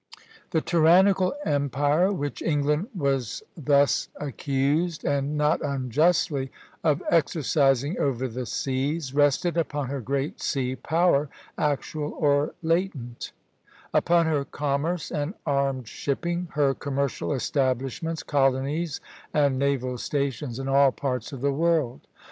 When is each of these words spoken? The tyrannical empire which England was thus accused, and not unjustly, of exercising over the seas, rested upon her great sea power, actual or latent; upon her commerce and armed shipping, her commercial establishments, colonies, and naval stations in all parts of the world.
The 0.49 0.61
tyrannical 0.61 1.35
empire 1.45 2.11
which 2.11 2.41
England 2.41 2.87
was 2.97 3.43
thus 3.55 4.09
accused, 4.19 5.03
and 5.05 5.37
not 5.37 5.61
unjustly, 5.61 6.51
of 6.83 7.03
exercising 7.11 7.99
over 7.99 8.27
the 8.27 8.47
seas, 8.47 9.13
rested 9.13 9.57
upon 9.57 9.89
her 9.89 10.01
great 10.01 10.41
sea 10.41 10.75
power, 10.75 11.29
actual 11.55 12.13
or 12.19 12.55
latent; 12.63 13.31
upon 13.93 14.25
her 14.25 14.43
commerce 14.43 15.11
and 15.11 15.35
armed 15.45 15.87
shipping, 15.87 16.47
her 16.53 16.73
commercial 16.73 17.31
establishments, 17.31 18.23
colonies, 18.23 19.01
and 19.35 19.59
naval 19.59 19.99
stations 19.99 20.57
in 20.57 20.67
all 20.67 20.91
parts 20.91 21.31
of 21.31 21.41
the 21.41 21.53
world. 21.53 22.07